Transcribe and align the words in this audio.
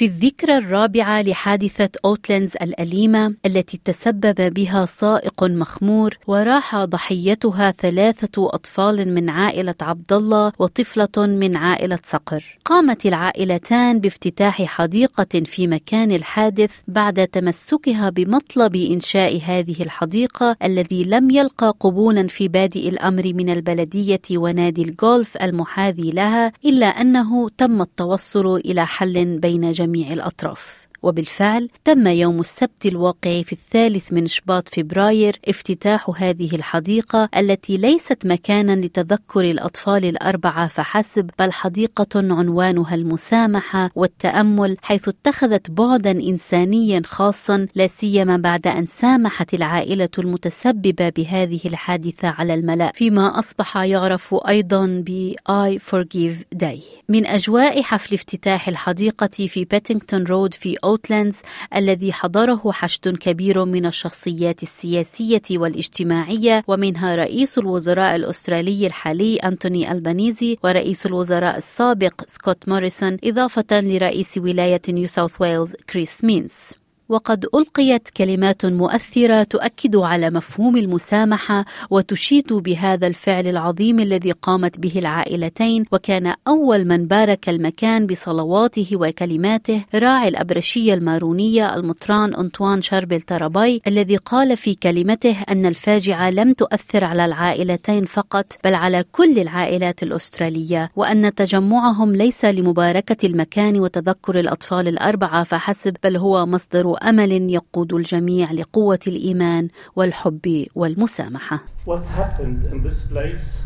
في 0.00 0.06
الذكرى 0.06 0.58
الرابعة 0.58 1.22
لحادثة 1.22 1.88
أوتلندز 2.04 2.52
الأليمة 2.62 3.34
التي 3.46 3.80
تسبب 3.84 4.54
بها 4.54 4.86
سائق 4.86 5.44
مخمور 5.44 6.18
وراح 6.26 6.84
ضحيتها 6.84 7.70
ثلاثة 7.70 8.54
أطفال 8.54 9.14
من 9.14 9.30
عائلة 9.30 9.74
عبد 9.80 10.12
الله 10.12 10.52
وطفلة 10.58 11.26
من 11.26 11.56
عائلة 11.56 11.98
صقر. 12.04 12.58
قامت 12.64 13.06
العائلتان 13.06 13.98
بافتتاح 14.00 14.62
حديقة 14.62 15.42
في 15.44 15.66
مكان 15.66 16.12
الحادث 16.12 16.70
بعد 16.88 17.28
تمسكها 17.28 18.10
بمطلب 18.10 18.76
إنشاء 18.76 19.40
هذه 19.44 19.82
الحديقة 19.82 20.56
الذي 20.64 21.04
لم 21.04 21.30
يلقى 21.30 21.74
قبولا 21.80 22.26
في 22.26 22.48
بادئ 22.48 22.88
الأمر 22.88 23.32
من 23.34 23.50
البلدية 23.50 24.22
ونادي 24.30 24.82
الجولف 24.82 25.36
المحاذي 25.36 26.10
لها 26.10 26.52
إلا 26.64 26.86
أنه 26.86 27.48
تم 27.48 27.82
التوصل 27.82 28.56
إلى 28.56 28.86
حل 28.86 29.38
بين 29.38 29.70
جميع 29.70 29.89
جميع 29.90 30.12
الأطراف. 30.12 30.89
وبالفعل 31.02 31.68
تم 31.84 32.06
يوم 32.06 32.40
السبت 32.40 32.86
الواقع 32.86 33.42
في 33.42 33.52
الثالث 33.52 34.12
من 34.12 34.26
شباط 34.26 34.68
فبراير 34.68 35.36
افتتاح 35.48 36.10
هذه 36.16 36.54
الحديقة 36.54 37.28
التي 37.36 37.76
ليست 37.76 38.26
مكانا 38.26 38.76
لتذكر 38.76 39.40
الأطفال 39.40 40.04
الأربعة 40.04 40.68
فحسب 40.68 41.30
بل 41.38 41.52
حديقة 41.52 42.06
عنوانها 42.14 42.94
المسامحة 42.94 43.90
والتأمل 43.94 44.76
حيث 44.82 45.08
اتخذت 45.08 45.70
بعدا 45.70 46.10
إنسانيا 46.10 47.02
خاصا 47.04 47.66
لا 47.74 47.86
سيما 47.86 48.36
بعد 48.36 48.66
أن 48.66 48.86
سامحت 48.86 49.54
العائلة 49.54 50.08
المتسببة 50.18 51.08
بهذه 51.08 51.60
الحادثة 51.64 52.28
على 52.28 52.54
الملأ 52.54 52.92
فيما 52.94 53.38
أصبح 53.38 53.76
يعرف 53.76 54.34
أيضا 54.48 54.86
ب 55.06 55.34
I 55.48 55.78
Forgive 55.78 56.44
Day. 56.54 56.80
من 57.08 57.26
أجواء 57.26 57.82
حفل 57.82 58.14
افتتاح 58.14 58.68
الحديقة 58.68 59.26
في 59.26 59.64
بيتنغتون 59.64 60.24
رود 60.24 60.54
في 60.54 60.76
أوتلاندز 60.90 61.36
الذي 61.76 62.12
حضره 62.12 62.72
حشد 62.72 63.16
كبير 63.16 63.64
من 63.64 63.86
الشخصيات 63.86 64.62
السياسية 64.62 65.42
والاجتماعية 65.50 66.64
ومنها 66.68 67.16
رئيس 67.16 67.58
الوزراء 67.58 68.16
الأسترالي 68.16 68.86
الحالي 68.86 69.36
أنتوني 69.36 69.92
ألبانيزي 69.92 70.58
ورئيس 70.64 71.06
الوزراء 71.06 71.58
السابق 71.58 72.14
سكوت 72.28 72.68
موريسون 72.68 73.16
إضافة 73.24 73.80
لرئيس 73.80 74.38
ولاية 74.38 74.82
نيو 74.88 75.06
ساوث 75.06 75.40
ويلز 75.40 75.72
كريس 75.90 76.24
مينز. 76.24 76.79
وقد 77.10 77.46
ألقيت 77.54 78.10
كلمات 78.10 78.66
مؤثرة 78.66 79.42
تؤكد 79.42 79.96
على 79.96 80.30
مفهوم 80.30 80.76
المسامحة 80.76 81.64
وتشيد 81.90 82.52
بهذا 82.52 83.06
الفعل 83.06 83.46
العظيم 83.46 84.00
الذي 84.00 84.32
قامت 84.32 84.78
به 84.78 84.92
العائلتين 84.96 85.84
وكان 85.92 86.34
أول 86.48 86.84
من 86.84 87.06
بارك 87.06 87.48
المكان 87.48 88.06
بصلواته 88.06 88.88
وكلماته 88.92 89.84
راعي 89.94 90.28
الأبرشية 90.28 90.94
المارونية 90.94 91.74
المطران 91.74 92.34
أنطوان 92.34 92.82
شربل 92.82 93.20
تراباي 93.20 93.80
الذي 93.86 94.16
قال 94.16 94.56
في 94.56 94.74
كلمته 94.74 95.36
أن 95.50 95.66
الفاجعة 95.66 96.30
لم 96.30 96.52
تؤثر 96.52 97.04
على 97.04 97.24
العائلتين 97.24 98.04
فقط 98.04 98.46
بل 98.64 98.74
على 98.74 99.04
كل 99.12 99.38
العائلات 99.38 100.02
الأسترالية 100.02 100.90
وأن 100.96 101.34
تجمعهم 101.34 102.12
ليس 102.12 102.44
لمباركة 102.44 103.26
المكان 103.26 103.80
وتذكر 103.80 104.40
الأطفال 104.40 104.88
الأربعة 104.88 105.44
فحسب 105.44 105.96
بل 106.04 106.16
هو 106.16 106.46
مصدر 106.46 106.99
أمل 107.02 107.50
يقود 107.50 107.92
الجميع 107.94 108.52
لقوة 108.52 108.98
الإيمان 109.06 109.68
والحب 109.96 110.66
والمسامحة. 110.74 111.60
What 111.84 112.04
happened 112.04 112.66
in 112.66 112.82
this 112.82 113.02
place 113.02 113.62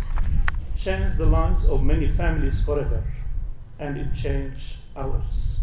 changed 0.77 1.17
the 1.19 1.27
lives 1.27 1.65
of 1.67 1.83
many 1.83 2.09
families 2.09 2.61
forever, 2.61 3.03
and 3.79 3.97
it 3.97 4.13
changed 4.15 4.79
ours. 4.97 5.59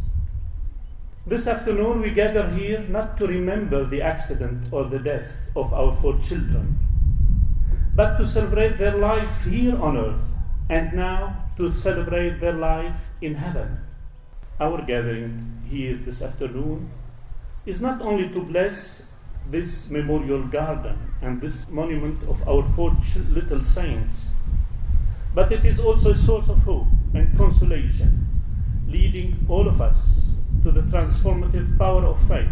This 1.26 1.48
afternoon 1.48 2.02
we 2.02 2.10
gather 2.10 2.50
here 2.50 2.80
not 2.90 3.18
to 3.18 3.28
remember 3.28 3.86
the 3.86 4.02
accident 4.02 4.68
or 4.72 4.86
the 4.86 5.00
death 5.00 5.32
of 5.56 5.74
our 5.74 5.94
four 5.94 6.18
children, 6.18 6.78
but 7.96 8.18
to 8.18 8.26
celebrate 8.26 8.78
their 8.78 8.98
life 8.98 9.46
here 9.46 9.80
on 9.82 9.98
earth, 9.98 10.28
and 10.70 10.94
now 10.94 11.46
to 11.58 11.72
celebrate 11.72 12.40
their 12.40 12.54
life 12.54 13.12
in 13.22 13.36
heaven. 13.36 13.78
Our 14.60 14.82
gathering 14.82 15.62
here 15.70 15.98
this 16.04 16.22
afternoon 16.22 16.90
is 17.66 17.82
not 17.82 18.02
only 18.02 18.30
to 18.30 18.42
bless 18.42 19.04
this 19.50 19.90
memorial 19.90 20.44
garden 20.44 20.98
and 21.22 21.42
this 21.42 21.68
monument 21.70 22.22
of 22.28 22.48
our 22.48 22.64
four 22.76 22.96
little 23.30 23.62
saints, 23.62 24.30
but 25.34 25.52
it 25.52 25.66
is 25.66 25.80
also 25.80 26.12
a 26.12 26.16
source 26.16 26.50
of 26.50 26.58
hope 26.60 26.88
and 27.14 27.38
consolation, 27.38 28.28
leading 28.88 29.46
all 29.48 29.68
of 29.68 29.82
us 29.82 30.32
to 30.64 30.72
the 30.72 30.82
transformative 30.82 31.78
power 31.78 32.06
of 32.06 32.20
faith, 32.28 32.50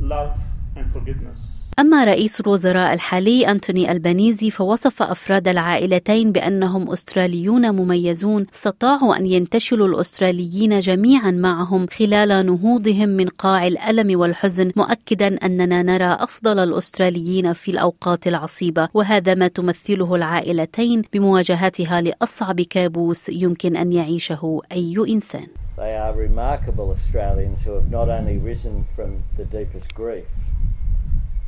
love, 0.00 0.40
and 0.76 0.90
forgiveness. 0.90 1.63
أما 1.78 2.04
رئيس 2.04 2.40
الوزراء 2.40 2.94
الحالي 2.94 3.50
أنتوني 3.50 3.92
ألبانيزي 3.92 4.50
فوصف 4.50 5.02
أفراد 5.02 5.48
العائلتين 5.48 6.32
بأنهم 6.32 6.90
أستراليون 6.90 7.74
مميزون 7.74 8.46
استطاعوا 8.54 9.16
أن 9.16 9.26
ينتشلوا 9.26 9.88
الأستراليين 9.88 10.80
جميعا 10.80 11.30
معهم 11.30 11.86
خلال 11.86 12.46
نهوضهم 12.46 13.08
من 13.08 13.28
قاع 13.28 13.66
الألم 13.66 14.20
والحزن 14.20 14.72
مؤكدا 14.76 15.26
أننا 15.46 15.82
نرى 15.82 16.16
أفضل 16.20 16.58
الأستراليين 16.58 17.52
في 17.52 17.70
الأوقات 17.70 18.26
العصيبة 18.26 18.88
وهذا 18.94 19.34
ما 19.34 19.48
تمثله 19.48 20.14
العائلتين 20.14 21.02
بمواجهتها 21.12 22.00
لأصعب 22.00 22.60
كابوس 22.60 23.28
يمكن 23.28 23.76
أن 23.76 23.92
يعيشه 23.92 24.60
أي 24.72 24.96
إنسان. 25.08 25.46
They 25.76 25.96
are 25.96 26.12
remarkable 26.12 26.90
Australians 26.90 27.64
who 27.64 27.72
have 27.72 27.90
not 27.90 28.08
only 28.08 28.38
risen 28.38 28.84
from 28.94 29.10
the 29.36 29.44
deepest 29.44 29.92
grief, 29.92 30.30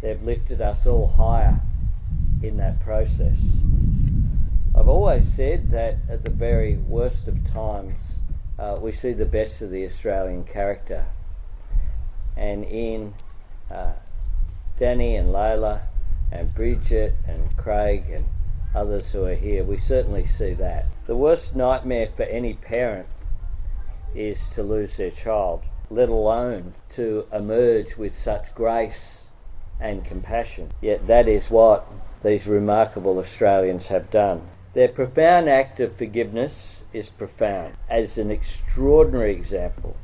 they've 0.01 0.23
lifted 0.23 0.61
us 0.61 0.87
all 0.87 1.07
higher 1.07 1.61
in 2.43 2.57
that 2.59 2.81
process. 2.81 3.39
I've 4.75 4.89
always 4.89 5.27
said 5.27 5.71
that 5.71 5.97
at 6.09 6.25
the 6.25 6.31
very 6.31 6.77
worst 6.77 7.29
of 7.29 7.45
times, 7.45 8.19
uh, 8.59 8.79
we 8.81 8.93
see 8.93 9.13
the 9.13 9.25
best 9.25 9.63
of 9.63 9.71
the 9.71 9.85
Australian 9.85 10.45
character. 10.45 11.07
And 12.37 12.65
in 12.65 13.15
uh, 13.71 13.93
Danny 14.79 15.17
and 15.17 15.31
Layla 15.31 15.81
and 16.31 16.55
Bridget 16.55 17.15
and 17.27 17.57
Craig 17.57 18.05
and 18.11 18.27
others 18.75 19.13
who 19.13 19.25
are 19.25 19.35
here, 19.35 19.65
we 19.65 19.79
certainly 19.79 20.27
see 20.27 20.53
that. 20.55 20.87
The 21.07 21.17
worst 21.17 21.57
nightmare 21.57 22.09
for 22.15 22.25
any 22.25 22.55
parent 22.55 23.09
is 24.15 24.51
to 24.51 24.63
lose 24.63 24.97
their 24.97 25.11
child, 25.11 25.63
let 25.89 26.09
alone 26.09 26.75
to 26.91 27.27
emerge 27.33 27.97
with 27.97 28.13
such 28.13 28.55
grace 28.55 29.26
and 29.81 30.05
compassion. 30.05 30.71
Yet 30.81 31.07
that 31.07 31.29
is 31.29 31.51
what 31.51 31.87
these 32.23 32.47
remarkable 32.47 33.19
Australians 33.19 33.89
have 33.89 34.11
done. 34.11 34.49
Their 34.75 34.89
profound 34.89 35.49
act 35.49 35.81
of 35.81 35.97
forgiveness 35.97 36.83
is 36.93 37.09
profound, 37.09 37.75
as 37.89 38.19
an 38.19 38.31
extraordinary 38.31 39.33
example 39.33 39.97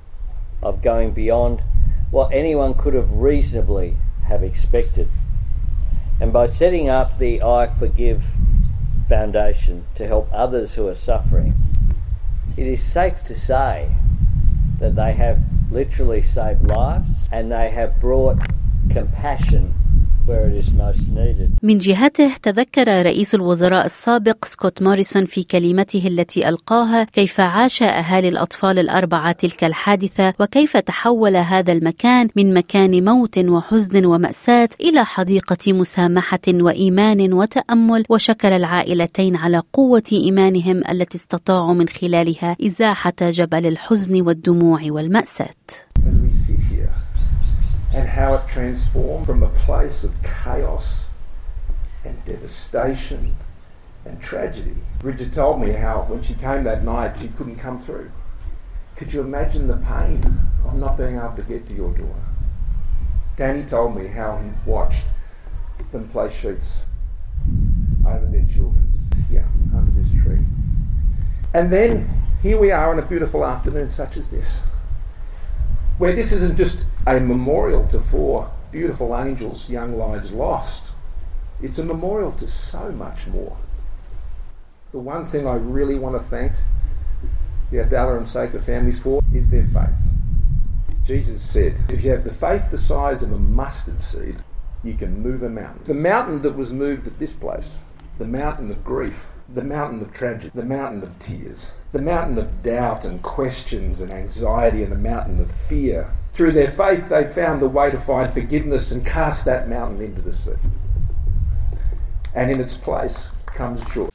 of 0.62 0.82
going 0.82 1.12
beyond 1.12 1.62
what 2.10 2.32
anyone 2.32 2.74
could 2.74 2.94
have 2.94 3.10
reasonably 3.10 3.96
have 4.24 4.42
expected. 4.42 5.08
And 6.20 6.32
by 6.32 6.46
setting 6.46 6.88
up 6.88 7.18
the 7.18 7.42
I 7.42 7.66
Forgive 7.66 8.24
Foundation 9.08 9.86
to 9.96 10.06
help 10.06 10.28
others 10.32 10.74
who 10.74 10.86
are 10.88 10.94
suffering, 10.94 11.54
it 12.56 12.66
is 12.66 12.82
safe 12.82 13.24
to 13.24 13.38
say 13.38 13.90
that 14.78 14.94
they 14.94 15.14
have 15.14 15.40
literally 15.70 16.22
saved 16.22 16.64
lives 16.64 17.28
and 17.32 17.50
they 17.50 17.70
have 17.70 18.00
brought 18.00 18.38
من 21.62 21.78
جهته 21.78 22.30
تذكر 22.42 23.02
رئيس 23.02 23.34
الوزراء 23.34 23.86
السابق 23.86 24.44
سكوت 24.44 24.82
موريسون 24.82 25.26
في 25.26 25.42
كلمته 25.42 26.06
التي 26.06 26.48
ألقاها 26.48 27.04
كيف 27.04 27.40
عاش 27.40 27.82
أهالي 27.82 28.28
الأطفال 28.28 28.78
الأربعة 28.78 29.32
تلك 29.32 29.64
الحادثة 29.64 30.34
وكيف 30.40 30.76
تحول 30.76 31.36
هذا 31.36 31.72
المكان 31.72 32.28
من 32.36 32.54
مكان 32.54 33.04
موت 33.04 33.38
وحزن 33.38 34.04
ومأساة 34.04 34.68
إلى 34.80 35.04
حديقة 35.04 35.72
مسامحة 35.72 36.48
وإيمان 36.48 37.32
وتأمل 37.32 38.04
وشكر 38.08 38.56
العائلتين 38.56 39.36
على 39.36 39.62
قوة 39.72 40.02
إيمانهم 40.12 40.82
التي 40.90 41.18
استطاعوا 41.18 41.74
من 41.74 41.88
خلالها 41.88 42.56
إزاحة 42.66 43.14
جبل 43.20 43.66
الحزن 43.66 44.22
والدموع 44.22 44.80
والمأساة. 44.84 45.54
as 46.06 46.18
we 46.18 46.30
sit 46.30 46.60
here 46.60 47.01
and 47.94 48.08
how 48.08 48.34
it 48.34 48.48
transformed 48.48 49.26
from 49.26 49.42
a 49.42 49.48
place 49.50 50.04
of 50.04 50.14
chaos 50.22 51.04
and 52.04 52.24
devastation 52.24 53.36
and 54.04 54.20
tragedy. 54.20 54.74
Bridget 54.98 55.32
told 55.32 55.60
me 55.60 55.72
how 55.72 56.02
when 56.02 56.22
she 56.22 56.34
came 56.34 56.64
that 56.64 56.84
night 56.84 57.18
she 57.18 57.28
couldn't 57.28 57.56
come 57.56 57.78
through. 57.78 58.10
Could 58.96 59.12
you 59.12 59.20
imagine 59.20 59.66
the 59.66 59.76
pain 59.76 60.24
of 60.64 60.74
not 60.74 60.96
being 60.96 61.16
able 61.16 61.34
to 61.36 61.42
get 61.42 61.66
to 61.66 61.74
your 61.74 61.92
door? 61.92 62.14
Danny 63.36 63.62
told 63.62 63.96
me 63.96 64.06
how 64.06 64.38
he 64.38 64.50
watched 64.70 65.04
them 65.90 66.08
place 66.08 66.32
sheets 66.32 66.80
over 68.06 68.26
their 68.26 68.46
children. 68.46 68.92
Yeah, 69.30 69.46
under 69.74 69.90
this 69.92 70.10
tree. 70.22 70.38
And 71.54 71.70
then 71.72 72.08
here 72.42 72.58
we 72.58 72.70
are 72.70 72.90
on 72.90 72.98
a 72.98 73.02
beautiful 73.02 73.44
afternoon 73.44 73.88
such 73.88 74.16
as 74.16 74.26
this, 74.26 74.56
where 76.02 76.16
this 76.16 76.32
isn't 76.32 76.56
just 76.56 76.84
a 77.06 77.20
memorial 77.20 77.84
to 77.84 78.00
four 78.00 78.50
beautiful 78.72 79.16
angels, 79.16 79.70
young 79.70 79.96
lives 79.96 80.32
lost. 80.32 80.90
It's 81.62 81.78
a 81.78 81.84
memorial 81.84 82.32
to 82.32 82.48
so 82.48 82.90
much 82.90 83.28
more. 83.28 83.56
The 84.90 84.98
one 84.98 85.24
thing 85.24 85.46
I 85.46 85.54
really 85.54 85.94
want 85.94 86.16
to 86.16 86.28
thank 86.28 86.54
the 87.70 87.78
Abdallah 87.82 88.16
and 88.16 88.26
Sakr 88.26 88.58
families 88.58 88.98
for 88.98 89.22
is 89.32 89.48
their 89.48 89.64
faith. 89.64 89.94
Jesus 91.04 91.40
said, 91.40 91.78
if 91.88 92.02
you 92.02 92.10
have 92.10 92.24
the 92.24 92.34
faith 92.34 92.72
the 92.72 92.78
size 92.78 93.22
of 93.22 93.30
a 93.30 93.38
mustard 93.38 94.00
seed, 94.00 94.38
you 94.82 94.94
can 94.94 95.22
move 95.22 95.44
a 95.44 95.48
mountain. 95.48 95.84
The 95.84 95.94
mountain 95.94 96.42
that 96.42 96.56
was 96.56 96.72
moved 96.72 97.06
at 97.06 97.20
this 97.20 97.32
place, 97.32 97.78
the 98.18 98.26
mountain 98.26 98.72
of 98.72 98.82
grief, 98.82 99.28
the 99.48 99.64
mountain 99.64 100.00
of 100.00 100.12
tragedy, 100.12 100.50
the 100.54 100.64
mountain 100.64 101.02
of 101.02 101.18
tears, 101.18 101.70
the 101.92 102.00
mountain 102.00 102.38
of 102.38 102.62
doubt 102.62 103.04
and 103.04 103.22
questions 103.22 104.00
and 104.00 104.10
anxiety, 104.10 104.82
and 104.82 104.92
the 104.92 104.96
mountain 104.96 105.40
of 105.40 105.50
fear. 105.50 106.10
Through 106.32 106.52
their 106.52 106.68
faith, 106.68 107.08
they 107.08 107.24
found 107.24 107.60
the 107.60 107.68
way 107.68 107.90
to 107.90 107.98
find 107.98 108.32
forgiveness 108.32 108.90
and 108.90 109.04
cast 109.04 109.44
that 109.44 109.68
mountain 109.68 110.00
into 110.00 110.22
the 110.22 110.32
sea. 110.32 110.52
And 112.34 112.50
in 112.50 112.60
its 112.60 112.74
place 112.74 113.28
comes 113.46 113.84
joy. 113.92 114.11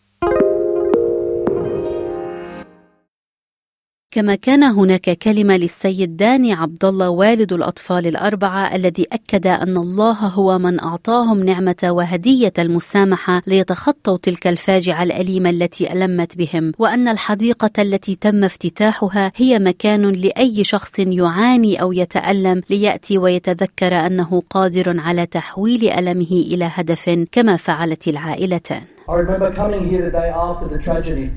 كما 4.17 4.35
كان 4.35 4.63
هناك 4.63 5.09
كلمة 5.09 5.57
للسيد 5.57 6.17
داني 6.17 6.53
عبد 6.53 6.85
الله 6.85 7.09
والد 7.09 7.53
الأطفال 7.53 8.07
الأربعة 8.07 8.75
الذي 8.75 9.07
أكد 9.11 9.47
أن 9.47 9.77
الله 9.77 10.11
هو 10.13 10.57
من 10.57 10.79
أعطاهم 10.79 11.43
نعمة 11.43 11.75
وهدية 11.83 12.53
المسامحة 12.59 13.41
ليتخطوا 13.47 14.17
تلك 14.17 14.47
الفاجعة 14.47 15.03
الأليمة 15.03 15.49
التي 15.49 15.93
ألمت 15.93 16.37
بهم 16.37 16.73
وأن 16.79 17.07
الحديقة 17.07 17.71
التي 17.79 18.15
تم 18.15 18.43
افتتاحها 18.43 19.31
هي 19.35 19.59
مكان 19.59 20.11
لأي 20.11 20.63
شخص 20.63 20.99
يعاني 20.99 21.81
أو 21.81 21.91
يتألم 21.91 22.61
ليأتي 22.69 23.17
ويتذكر 23.17 23.93
أنه 23.93 24.43
قادر 24.49 24.99
على 24.99 25.25
تحويل 25.25 25.89
ألمه 25.89 26.31
إلى 26.31 26.71
هدف 26.73 27.25
كما 27.31 27.57
فعلت 27.57 28.07
العائلتان. 28.07 28.81
I 29.09 29.13
remember 29.13 29.51
coming 29.53 29.89
here 29.89 30.01
the 30.01 30.11
day 30.11 30.29
after 30.29 30.67
the 30.67 30.79
tragedy. 30.79 31.29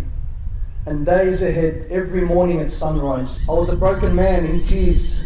And 0.90 1.06
days 1.06 1.40
ahead 1.40 1.86
every 1.88 2.22
morning 2.22 2.60
at 2.60 2.68
sunrise. 2.68 3.38
I 3.48 3.52
was 3.52 3.68
a 3.68 3.76
broken 3.76 4.12
man 4.12 4.44
in 4.44 4.60
tears, 4.60 5.22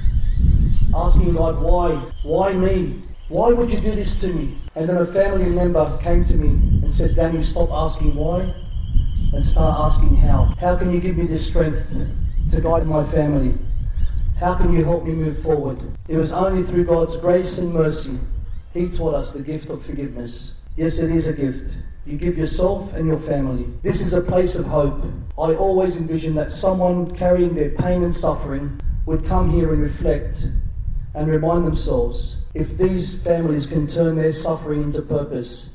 asking 0.94 1.32
God, 1.32 1.58
why? 1.58 1.92
Why 2.22 2.52
me? 2.52 3.00
Why 3.28 3.50
would 3.50 3.70
you 3.70 3.80
do 3.80 3.94
this 3.94 4.20
to 4.20 4.28
me? 4.28 4.58
And 4.74 4.86
then 4.86 4.98
a 4.98 5.06
family 5.06 5.48
member 5.48 5.98
came 6.02 6.22
to 6.26 6.34
me 6.34 6.48
and 6.82 6.92
said, 6.92 7.16
Daniel, 7.16 7.42
stop 7.42 7.70
asking 7.72 8.14
why 8.14 8.54
and 9.32 9.42
start 9.42 9.80
asking 9.80 10.16
how. 10.16 10.54
How 10.58 10.76
can 10.76 10.92
you 10.92 11.00
give 11.00 11.16
me 11.16 11.26
the 11.26 11.38
strength 11.38 11.90
to 12.50 12.60
guide 12.60 12.86
my 12.86 13.02
family? 13.02 13.56
How 14.38 14.54
can 14.56 14.70
you 14.70 14.84
help 14.84 15.06
me 15.06 15.12
move 15.12 15.42
forward? 15.42 15.78
It 16.08 16.16
was 16.16 16.30
only 16.30 16.62
through 16.62 16.84
God's 16.84 17.16
grace 17.16 17.56
and 17.56 17.72
mercy 17.72 18.18
He 18.74 18.90
taught 18.90 19.14
us 19.14 19.30
the 19.30 19.40
gift 19.40 19.70
of 19.70 19.82
forgiveness. 19.86 20.52
Yes, 20.76 20.98
it 20.98 21.10
is 21.10 21.26
a 21.26 21.32
gift. 21.32 21.74
You 22.06 22.18
give 22.18 22.36
yourself 22.36 22.92
and 22.92 23.06
your 23.06 23.18
family. 23.18 23.66
This 23.80 24.02
is 24.02 24.12
a 24.12 24.20
place 24.20 24.56
of 24.56 24.66
hope. 24.66 25.02
I 25.38 25.54
always 25.54 25.96
envision 25.96 26.34
that 26.34 26.50
someone 26.50 27.16
carrying 27.16 27.54
their 27.54 27.70
pain 27.70 28.02
and 28.02 28.12
suffering 28.12 28.78
would 29.06 29.24
come 29.24 29.50
here 29.50 29.72
and 29.72 29.82
reflect 29.82 30.36
and 31.14 31.28
remind 31.28 31.64
themselves 31.66 32.36
if 32.52 32.76
these 32.76 33.14
families 33.22 33.64
can 33.64 33.86
turn 33.86 34.16
their 34.16 34.32
suffering 34.32 34.82
into 34.82 35.00
purpose, 35.00 35.70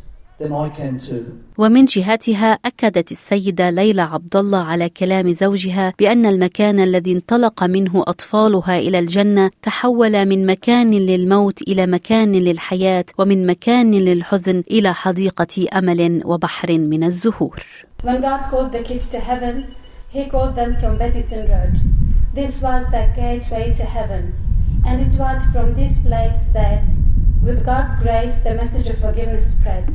ومن 1.58 1.86
جهتها 1.86 2.52
أكدت 2.52 3.12
السيدة 3.12 3.70
ليلى 3.70 4.02
عبد 4.02 4.36
الله 4.36 4.58
على 4.60 4.90
كلام 4.90 5.34
زوجها 5.34 5.94
بأن 6.00 6.26
المكان 6.26 6.80
الذي 6.80 7.14
انطلق 7.14 7.64
منه 7.64 8.04
أطفالها 8.08 8.80
إلى 8.80 9.00
الجنة 9.00 9.52
تحول 9.62 10.26
من 10.26 10.46
مكان 10.46 10.92
للموت 10.92 11.62
إلى 11.62 11.88
مكان 11.88 12.32
للحياة 12.32 13.06
ومن 13.18 13.48
مكان 13.48 13.92
للحزن 13.92 14.64
إلى 14.72 14.94
حديقة 14.94 15.68
أمل 15.74 16.22
وبحر 16.26 16.78
من 16.78 17.04
الزهور. 17.04 17.60
When 18.04 18.22
God 18.22 18.42
called 18.50 18.72
the 18.72 18.84
kids 18.84 19.10
to 19.10 19.20
heaven, 19.20 19.76
He 20.10 20.26
called 20.26 20.56
them 20.56 20.76
from 20.78 20.98
Beddington 20.98 21.44
Road. 21.50 21.74
This 22.34 22.62
was 22.62 22.84
the 22.92 23.04
gateway 23.16 23.74
to 23.74 23.86
heaven, 23.86 24.34
and 24.86 25.02
it 25.02 25.20
was 25.20 25.40
from 25.54 25.76
this 25.76 25.94
place 26.08 26.40
that, 26.54 26.86
with 27.44 27.66
God's 27.66 27.94
grace, 28.04 28.36
the 28.46 28.56
message 28.56 28.90
of 28.90 28.98
forgiveness 28.98 29.52
spread. 29.52 29.86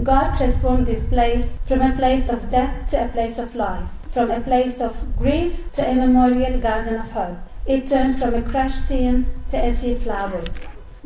God 0.00 0.34
transformed 0.34 0.86
this 0.86 1.04
place 1.06 1.46
from 1.66 1.82
a 1.82 1.94
place 1.94 2.26
of 2.30 2.50
death 2.50 2.90
to 2.90 3.04
a 3.04 3.08
place 3.08 3.36
of 3.36 3.54
life, 3.54 3.86
from 4.08 4.30
a 4.30 4.40
place 4.40 4.80
of 4.80 4.96
grief 5.18 5.70
to 5.72 5.86
a 5.86 5.94
memorial 5.94 6.58
garden 6.58 6.96
of 6.96 7.10
hope. 7.10 7.36
It 7.66 7.88
turned 7.88 8.18
from 8.18 8.34
a 8.34 8.40
crushed 8.40 8.88
scene 8.88 9.26
to 9.50 9.58
a 9.58 9.70
sea 9.70 9.92
of 9.92 10.02
flowers. 10.02 10.48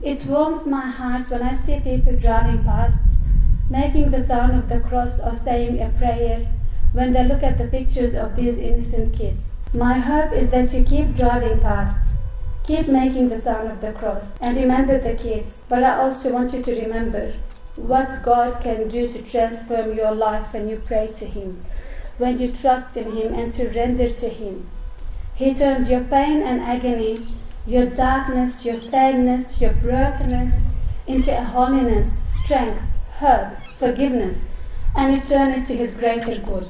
It 0.02 0.24
warms 0.26 0.66
my 0.66 0.86
heart 0.86 1.28
when 1.30 1.42
I 1.42 1.56
see 1.56 1.80
people 1.80 2.14
driving 2.16 2.62
past, 2.62 3.02
making 3.68 4.10
the 4.10 4.24
sound 4.24 4.56
of 4.56 4.68
the 4.68 4.78
cross 4.78 5.18
or 5.18 5.34
saying 5.44 5.82
a 5.82 5.88
prayer 5.98 6.46
when 6.92 7.12
they 7.12 7.24
look 7.24 7.42
at 7.42 7.58
the 7.58 7.66
pictures 7.66 8.14
of 8.14 8.36
these 8.36 8.56
innocent 8.56 9.18
kids. 9.18 9.48
My 9.74 9.94
hope 9.98 10.32
is 10.32 10.48
that 10.50 10.72
you 10.72 10.84
keep 10.84 11.12
driving 11.12 11.58
past, 11.58 12.14
keep 12.62 12.86
making 12.86 13.30
the 13.30 13.42
sound 13.42 13.68
of 13.68 13.80
the 13.80 13.92
cross, 13.92 14.22
and 14.40 14.56
remember 14.56 14.98
the 14.98 15.14
kids. 15.14 15.62
But 15.68 15.82
I 15.82 15.98
also 15.98 16.30
want 16.30 16.54
you 16.54 16.62
to 16.62 16.82
remember 16.82 17.34
what 17.75 18.21
God 18.23 18.61
can 18.61 18.87
do 18.87 19.11
to 19.11 19.21
transform 19.21 19.95
your 19.95 20.11
life 20.11 20.53
when 20.53 20.67
you 20.69 20.81
pray 20.85 21.07
to 21.15 21.25
Him, 21.25 21.63
when 22.17 22.39
you 22.39 22.51
trust 22.51 22.97
in 22.97 23.15
Him 23.15 23.33
and 23.33 23.53
surrender 23.53 24.09
to 24.09 24.29
Him. 24.29 24.67
He 25.33 25.53
turns 25.53 25.89
your 25.89 26.01
pain 26.01 26.41
and 26.43 26.61
agony, 26.61 27.25
your 27.65 27.85
darkness, 27.87 28.65
your 28.65 28.75
sadness, 28.75 29.61
your 29.61 29.73
brokenness 29.73 30.53
into 31.07 31.31
a 31.31 31.43
holiness, 31.43 32.07
strength, 32.43 32.81
hope, 33.19 33.53
forgiveness, 33.77 34.37
and 34.95 35.13
you 35.13 35.21
turn 35.21 35.51
it 35.51 35.65
to 35.67 35.75
His 35.75 35.93
greater 35.93 36.37
good. 36.39 36.67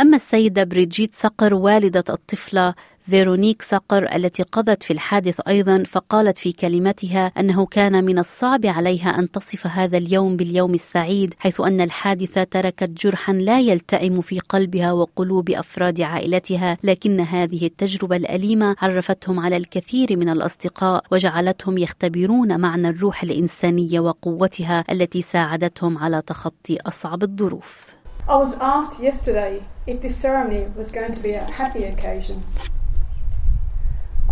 أما 0.00 0.16
السيدة 0.16 0.64
بريجيت 0.64 1.14
صقر 1.14 1.54
والدة 1.54 2.04
الطفلة 2.10 2.74
فيرونيك 3.09 3.61
صقر 3.61 4.15
التي 4.15 4.43
قضت 4.43 4.83
في 4.83 4.93
الحادث 4.93 5.39
أيضا 5.47 5.83
فقالت 5.83 6.37
في 6.37 6.51
كلمتها 6.51 7.31
أنه 7.39 7.65
كان 7.65 8.03
من 8.03 8.19
الصعب 8.19 8.65
عليها 8.65 9.19
أن 9.19 9.31
تصف 9.31 9.67
هذا 9.67 9.97
اليوم 9.97 10.37
باليوم 10.37 10.73
السعيد 10.73 11.33
حيث 11.39 11.61
أن 11.61 11.81
الحادثه 11.81 12.43
تركت 12.43 12.89
جرحا 12.89 13.33
لا 13.33 13.59
يلتئم 13.59 14.21
في 14.21 14.39
قلبها 14.39 14.91
وقلوب 14.91 15.49
أفراد 15.49 16.01
عائلتها 16.01 16.77
لكن 16.83 17.19
هذه 17.19 17.65
التجربة 17.65 18.15
الأليمة 18.15 18.75
عرفتهم 18.81 19.39
على 19.39 19.57
الكثير 19.57 20.17
من 20.17 20.29
الأصدقاء 20.29 21.03
وجعلتهم 21.11 21.77
يختبرون 21.77 22.59
معنى 22.59 22.89
الروح 22.89 23.23
الإنسانية 23.23 23.99
وقوتها 23.99 24.83
التي 24.91 25.21
ساعدتهم 25.21 25.97
على 25.97 26.21
تخطي 26.21 26.77
أصعب 26.85 27.23
الظروف. 27.23 27.97
I 28.29 28.35
was 28.35 28.53
asked 28.59 28.99
yesterday 28.99 29.61
if 29.87 30.01
this 30.01 30.15
ceremony 30.17 30.67
was 30.75 30.91
going 30.91 31.13
to 31.13 31.23
be 31.23 31.31
a 31.31 31.45
happy 31.59 31.85
occasion. 31.85 32.43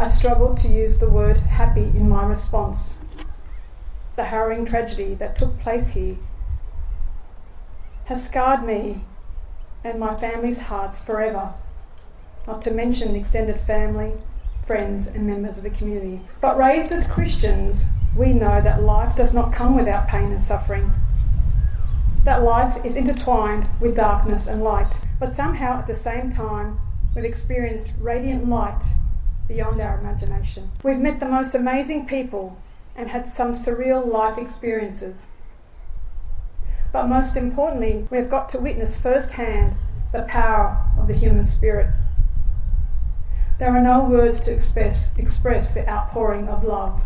I 0.05 0.07
struggled 0.07 0.57
to 0.57 0.67
use 0.67 0.99
the 0.99 1.09
word 1.09 1.37
happy 1.37 1.81
in 1.81 2.07
my 2.07 2.27
response. 2.27 2.93
The 4.15 4.25
harrowing 4.25 4.63
tragedy 4.63 5.15
that 5.15 5.35
took 5.35 5.59
place 5.59 5.89
here 5.89 6.17
has 8.03 8.23
scarred 8.23 8.63
me 8.63 9.03
and 9.83 9.99
my 9.99 10.15
family's 10.15 10.59
hearts 10.59 10.99
forever, 10.99 11.55
not 12.45 12.61
to 12.61 12.71
mention 12.71 13.15
extended 13.15 13.59
family, 13.59 14.13
friends, 14.63 15.07
and 15.07 15.25
members 15.25 15.57
of 15.57 15.63
the 15.63 15.71
community. 15.71 16.21
But 16.39 16.55
raised 16.55 16.91
as 16.91 17.07
Christians, 17.07 17.87
we 18.15 18.31
know 18.31 18.61
that 18.61 18.83
life 18.83 19.15
does 19.15 19.33
not 19.33 19.51
come 19.51 19.73
without 19.75 20.07
pain 20.07 20.31
and 20.31 20.41
suffering. 20.43 20.93
That 22.25 22.43
life 22.43 22.85
is 22.85 22.95
intertwined 22.95 23.67
with 23.81 23.95
darkness 23.95 24.45
and 24.45 24.63
light, 24.63 24.99
but 25.19 25.33
somehow 25.33 25.79
at 25.79 25.87
the 25.87 25.95
same 25.95 26.29
time, 26.29 26.77
we've 27.15 27.25
experienced 27.25 27.91
radiant 27.99 28.47
light 28.47 28.83
beyond 29.47 29.79
our 29.81 29.99
imagination. 29.99 30.71
We've 30.83 30.99
met 30.99 31.19
the 31.19 31.27
most 31.27 31.55
amazing 31.55 32.07
people 32.07 32.57
and 32.95 33.09
had 33.09 33.27
some 33.27 33.53
surreal 33.53 34.05
life 34.05 34.37
experiences. 34.37 35.27
But 36.91 37.07
most 37.07 37.35
importantly, 37.35 38.07
we've 38.09 38.29
got 38.29 38.47
to 38.49 38.59
witness 38.59 38.95
firsthand 38.95 39.75
the 40.11 40.23
power 40.23 40.81
of 40.97 41.07
the 41.07 41.13
human 41.13 41.43
spirit. 41.43 41.89
There 43.59 43.75
are 43.75 43.81
no 43.81 44.03
words 44.03 44.39
to 44.41 44.53
express, 44.53 45.09
express 45.17 45.71
the 45.71 45.87
outpouring 45.89 46.47
of 46.47 46.63
love. 46.63 47.01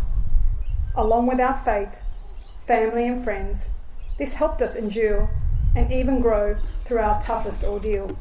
Along 0.95 1.27
with 1.27 1.39
our 1.39 1.55
faith, 1.55 1.99
family, 2.65 3.07
and 3.07 3.23
friends, 3.23 3.69
this 4.17 4.33
helped 4.33 4.61
us 4.61 4.75
endure 4.75 5.29
and 5.75 5.91
even 5.91 6.21
grow 6.21 6.57
through 6.85 6.99
our 6.99 7.21
toughest 7.21 7.63
ordeal. 7.63 8.17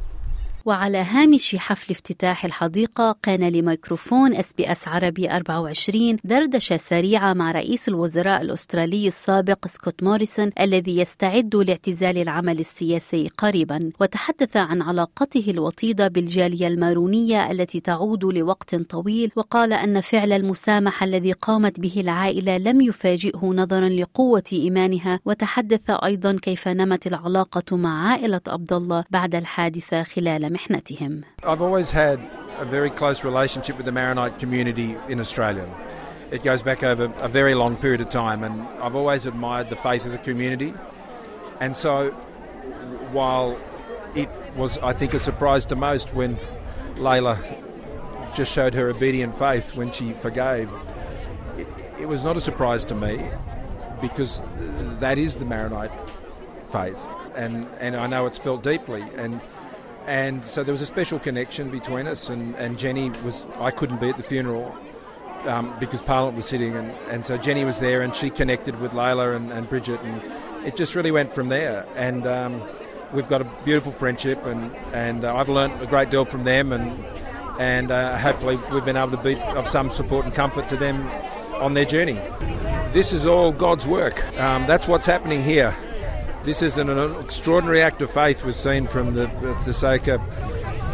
وعلى 0.68 0.98
هامش 0.98 1.56
حفل 1.56 1.94
افتتاح 1.94 2.44
الحديقة 2.44 3.16
كان 3.22 3.48
لميكروفون 3.48 4.34
اس 4.34 4.52
بي 4.52 4.72
اس 4.72 4.88
عربي 4.88 5.30
24 5.30 6.16
دردشة 6.24 6.76
سريعة 6.76 7.32
مع 7.32 7.52
رئيس 7.52 7.88
الوزراء 7.88 8.42
الأسترالي 8.42 9.08
السابق 9.08 9.66
سكوت 9.66 10.02
موريسون 10.02 10.50
الذي 10.60 10.98
يستعد 10.98 11.56
لاعتزال 11.56 12.18
العمل 12.18 12.60
السياسي 12.60 13.28
قريبا. 13.38 13.90
وتحدث 14.00 14.56
عن 14.56 14.82
علاقته 14.82 15.44
الوطيدة 15.48 16.08
بالجالية 16.08 16.68
المارونية 16.68 17.50
التي 17.50 17.80
تعود 17.80 18.24
لوقت 18.24 18.74
طويل 18.74 19.32
وقال 19.36 19.72
أن 19.72 20.00
فعل 20.00 20.32
المسامحة 20.32 21.06
الذي 21.06 21.32
قامت 21.32 21.80
به 21.80 21.94
العائلة 21.96 22.58
لم 22.58 22.80
يفاجئه 22.80 23.44
نظرا 23.44 23.88
لقوة 23.88 24.44
إيمانها. 24.52 25.20
وتحدث 25.24 25.90
أيضا 25.90 26.38
كيف 26.42 26.68
نمت 26.68 27.06
العلاقة 27.06 27.76
مع 27.76 28.08
عائلة 28.08 28.40
عبد 28.48 28.72
الله 28.72 29.04
بعد 29.10 29.34
الحادثة 29.34 30.02
خلال 30.02 30.57
محنتهم 30.57 31.23
I've 31.43 31.61
always 31.61 31.91
had 31.91 32.19
a 32.57 32.65
very 32.65 32.89
close 32.89 33.23
relationship 33.23 33.77
with 33.77 33.85
the 33.85 33.91
Maronite 33.91 34.39
community 34.39 34.95
in 35.07 35.19
Australia. 35.19 35.67
It 36.31 36.43
goes 36.43 36.61
back 36.61 36.83
over 36.83 37.13
a 37.19 37.27
very 37.27 37.53
long 37.53 37.77
period 37.77 38.01
of 38.01 38.09
time, 38.09 38.43
and 38.43 38.61
I've 38.81 38.95
always 38.95 39.25
admired 39.25 39.69
the 39.69 39.75
faith 39.75 40.05
of 40.05 40.11
the 40.11 40.17
community. 40.17 40.73
And 41.59 41.75
so, 41.75 42.11
while 43.11 43.59
it 44.15 44.29
was, 44.55 44.77
I 44.79 44.93
think, 44.93 45.13
a 45.13 45.19
surprise 45.19 45.65
to 45.67 45.75
most 45.75 46.13
when 46.13 46.37
Layla 46.95 47.37
just 48.35 48.51
showed 48.51 48.73
her 48.73 48.89
obedient 48.89 49.37
faith 49.37 49.75
when 49.75 49.91
she 49.91 50.13
forgave, 50.13 50.69
it, 51.57 51.67
it 51.99 52.07
was 52.07 52.23
not 52.23 52.35
a 52.37 52.41
surprise 52.41 52.83
to 52.85 52.95
me 52.95 53.29
because 54.01 54.41
that 54.99 55.17
is 55.17 55.35
the 55.35 55.45
Maronite 55.45 55.91
faith, 56.71 56.99
and, 57.35 57.67
and 57.79 57.95
I 57.95 58.07
know 58.07 58.25
it's 58.25 58.39
felt 58.39 58.63
deeply. 58.63 59.03
And 59.15 59.41
and 60.06 60.44
so 60.44 60.62
there 60.64 60.72
was 60.72 60.80
a 60.80 60.86
special 60.86 61.18
connection 61.18 61.70
between 61.70 62.06
us. 62.06 62.28
And, 62.28 62.54
and 62.56 62.78
Jenny 62.78 63.10
was 63.24 63.46
I 63.58 63.70
couldn't 63.70 64.00
be 64.00 64.08
at 64.08 64.16
the 64.16 64.22
funeral 64.22 64.74
um, 65.46 65.74
because 65.78 66.02
Parliament 66.02 66.36
was 66.36 66.46
sitting, 66.46 66.74
and, 66.74 66.90
and 67.10 67.24
so 67.24 67.36
Jenny 67.36 67.64
was 67.64 67.80
there, 67.80 68.02
and 68.02 68.14
she 68.14 68.30
connected 68.30 68.80
with 68.80 68.92
Layla 68.92 69.36
and, 69.36 69.50
and 69.52 69.68
Bridget, 69.68 70.00
and 70.02 70.66
it 70.66 70.76
just 70.76 70.94
really 70.94 71.10
went 71.10 71.32
from 71.32 71.48
there. 71.48 71.86
And 71.94 72.26
um, 72.26 72.62
we've 73.12 73.28
got 73.28 73.40
a 73.40 73.44
beautiful 73.64 73.92
friendship, 73.92 74.44
and 74.44 74.74
and 74.92 75.24
uh, 75.24 75.34
I've 75.34 75.48
learnt 75.48 75.82
a 75.82 75.86
great 75.86 76.10
deal 76.10 76.24
from 76.24 76.44
them, 76.44 76.72
and 76.72 77.04
and 77.58 77.90
uh, 77.90 78.18
hopefully 78.18 78.56
we've 78.72 78.84
been 78.84 78.96
able 78.96 79.10
to 79.12 79.22
be 79.22 79.36
of 79.40 79.68
some 79.68 79.90
support 79.90 80.24
and 80.24 80.34
comfort 80.34 80.68
to 80.68 80.76
them 80.76 81.06
on 81.60 81.74
their 81.74 81.84
journey. 81.84 82.18
This 82.92 83.12
is 83.12 83.26
all 83.26 83.52
God's 83.52 83.86
work. 83.86 84.24
Um, 84.38 84.66
that's 84.66 84.88
what's 84.88 85.06
happening 85.06 85.42
here. 85.42 85.74
This 86.48 86.62
is 86.62 86.78
an, 86.78 86.88
an 86.88 87.14
extraordinary 87.26 87.82
act 87.82 88.00
of 88.00 88.10
faith 88.10 88.42
we've 88.42 88.56
seen 88.56 88.86
from 88.86 89.06
the, 89.12 89.26
the 89.68 89.74
Soka 89.82 90.16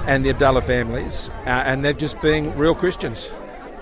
and 0.04 0.24
the 0.24 0.30
Abdullah 0.30 0.62
families, 0.62 1.30
uh, 1.46 1.68
and 1.68 1.84
they're 1.84 1.92
just 2.06 2.20
being 2.20 2.44
real 2.58 2.74
Christians 2.74 3.30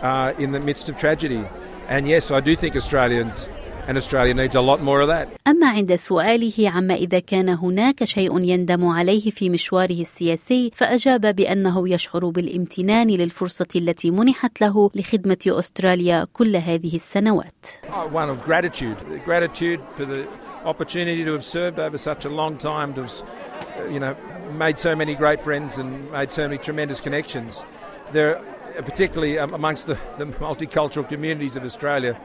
uh, 0.03 0.35
in 0.39 0.53
the 0.53 0.61
midst 0.61 0.91
of 0.91 0.99
tragedy. 0.99 1.43
And 1.89 2.07
yes, 2.07 2.31
I 2.31 2.41
do 2.41 2.55
think 2.57 2.77
Australians 2.77 3.49
and 3.89 3.97
Australia 3.97 4.35
needs 4.35 4.55
a 4.55 4.61
lot 4.61 4.83
more 4.83 5.01
of 5.01 5.09
that. 5.09 5.29
أما 5.47 5.67
عند 5.71 5.95
سؤاله 5.95 6.71
عما 6.71 6.95
إذا 6.95 7.19
كان 7.19 7.49
هناك 7.49 8.05
شيء 8.05 8.41
يندم 8.41 8.87
عليه 8.87 9.31
في 9.31 9.51
مشواره 9.51 10.01
السياسي 10.01 10.71
فأجاب 10.75 11.37
بأنه 11.37 11.89
يشعر 11.89 12.29
بالامتنان 12.31 13.09
للفرصة 13.09 13.69
التي 13.77 14.11
منحت 14.11 14.61
له 14.61 14.91
لخدمة 14.95 15.39
أستراليا 15.47 16.27
كل 16.33 16.57
هذه 16.57 16.95
السنوات. 16.95 17.67
Oh, 17.89 18.07
one 18.09 18.31
of 18.31 18.43
gratitude, 18.43 18.97
gratitude 19.25 19.81
for 19.97 20.05
the 20.05 20.29
opportunity 20.65 21.25
to 21.25 21.33
have 21.33 21.45
served 21.45 21.79
over 21.79 21.99
such 21.99 22.25
a 22.25 22.29
long 22.29 22.59
time, 22.59 22.95
to 22.95 23.03
have, 23.03 23.93
you 23.93 24.01
know, 24.01 24.17
made 24.53 24.79
so 24.79 24.95
many 24.95 25.15
great 25.15 25.41
friends 25.41 25.79
and 25.79 26.11
made 26.13 26.31
so 26.31 26.43
many 26.49 26.59
tremendous 26.59 27.01
connections. 27.01 27.65
There, 28.13 28.41
particularly 28.77 29.37
amongst 29.37 29.87
the, 29.87 29.99
the 30.19 30.27
multicultural 30.27 31.09
communities 31.09 31.57
of 31.57 31.65
Australia, 31.65 32.19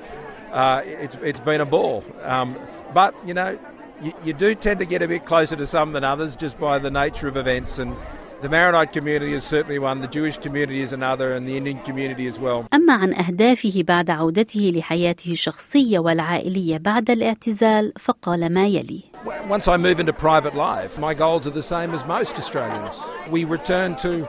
uh, 0.52 0.82
it's, 0.86 1.16
it's 1.22 1.40
been 1.40 1.62
a 1.62 1.66
ball. 1.66 2.04
Um, 2.24 2.58
but, 2.94 3.16
you 3.26 3.34
know, 3.34 3.58
you, 4.02 4.14
you 4.24 4.34
do 4.34 4.56
tend 4.56 4.80
to 4.80 4.86
get 4.86 5.02
a 5.02 5.08
bit 5.08 5.26
closer 5.26 5.56
to 5.56 5.68
some 5.68 5.94
than 5.94 6.04
others 6.04 6.36
just 6.36 6.60
by 6.60 6.80
the 6.80 6.92
nature 6.92 7.28
of 7.28 7.38
events. 7.38 7.80
And 7.80 7.96
the 8.43 8.49
Maronite 8.49 8.93
community 8.93 9.35
is 9.35 9.45
certainly 9.45 9.79
one, 9.79 10.01
the 10.01 10.09
Jewish 10.09 10.37
community 10.37 10.81
is 10.81 10.93
another, 10.93 11.33
and 11.35 11.47
the 11.47 11.57
Indian 11.57 11.79
community 11.85 12.27
as 12.27 12.41
well. 12.41 12.67
أما 12.75 12.93
عن 12.93 13.15
أهدافه 13.15 13.83
بعد 13.83 14.11
عودته 14.11 14.73
لحياته 14.77 15.33
الشخصية 15.33 15.99
والعائلية 15.99 16.79
بعد 16.79 17.11
الاعتزال 17.11 17.93
فقال 17.99 18.53
ما 18.53 18.67
يلي 18.67 19.03
Once 19.49 19.69
I 19.69 19.77
move 19.77 20.01
into 20.01 20.13
private 20.13 20.57
life, 20.57 20.99
my 20.99 21.15
goals 21.15 21.47
are 21.47 21.51
the 21.51 21.63
same 21.63 21.95
as 21.95 22.05
most 22.05 22.37
Australians. 22.37 22.99
We 23.31 23.45
return 23.45 23.95
to 23.97 24.27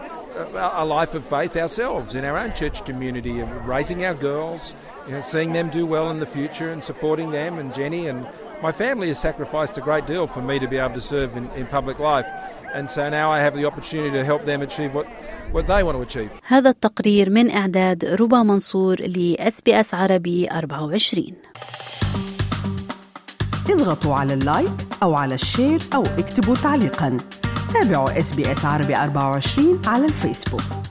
a 0.55 0.85
life 0.85 1.15
of 1.15 1.23
faith 1.25 1.55
ourselves 1.55 2.15
in 2.15 2.23
our 2.25 2.37
own 2.37 2.53
church 2.53 2.85
community, 2.85 3.39
and 3.39 3.67
raising 3.67 4.05
our 4.05 4.13
girls, 4.13 4.75
you 5.07 5.13
know, 5.13 5.21
seeing 5.21 5.53
them 5.53 5.69
do 5.69 5.85
well 5.85 6.09
in 6.11 6.19
the 6.19 6.25
future, 6.25 6.71
and 6.71 6.83
supporting 6.83 7.31
them 7.31 7.57
and 7.57 7.73
Jenny 7.73 8.07
and 8.07 8.27
my 8.62 8.72
family 8.72 9.08
has 9.08 9.18
sacrificed 9.18 9.78
a 9.78 9.80
great 9.80 10.06
deal 10.06 10.26
for 10.26 10.42
me 10.42 10.58
to 10.58 10.66
be 10.66 10.78
able 10.78 10.94
to 10.94 11.00
serve 11.00 11.36
in, 11.36 11.44
in 11.60 11.66
public 11.66 11.98
life. 11.98 12.26
And 12.74 12.90
so 12.90 13.08
now 13.08 13.30
I 13.30 13.38
have 13.40 13.54
the 13.54 13.64
opportunity 13.64 14.10
to 14.18 14.24
help 14.24 14.44
them 14.44 14.60
achieve 14.62 14.94
what, 14.94 15.06
what 15.52 15.66
they 15.66 15.82
want 15.82 15.96
to 15.98 16.02
achieve. 16.02 16.30
هذا 16.42 16.70
التقرير 16.70 17.30
من 17.30 17.50
إعداد 17.50 18.04
ربا 18.04 18.42
منصور 18.42 19.00
لإس 19.00 19.60
بي 19.60 19.80
أس 19.80 19.94
عربي 19.94 20.48
24 20.50 21.32
اضغطوا 23.70 24.14
على 24.14 24.34
اللايك 24.34 24.70
أو 25.02 25.14
على 25.14 25.34
الشير 25.34 25.80
أو 25.94 26.02
اكتبوا 26.02 26.54
تعليقاً 26.54 27.18
تابعوا 27.74 28.20
اس 28.20 28.34
بي 28.34 28.52
اس 28.52 28.64
عربي 28.64 28.96
24 28.96 29.82
على 29.86 30.04
الفيسبوك 30.04 30.87